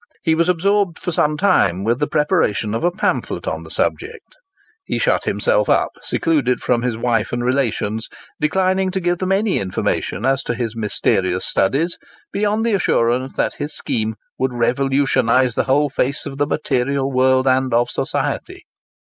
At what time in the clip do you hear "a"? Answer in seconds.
2.83-2.89